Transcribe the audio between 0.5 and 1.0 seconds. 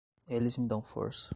me dão